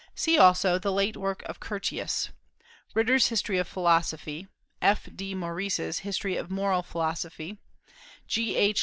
See 0.15 0.35
also 0.39 0.79
the 0.79 0.91
late 0.91 1.15
work 1.15 1.43
of 1.43 1.59
Curtius; 1.59 2.31
Ritter's 2.95 3.27
History 3.27 3.59
of 3.59 3.67
Philosophy; 3.67 4.47
F.D. 4.81 5.35
Maurice's 5.35 5.99
History 5.99 6.35
of 6.37 6.49
Moral 6.49 6.81
Philosophy; 6.81 7.59
G. 8.25 8.55
H. 8.55 8.79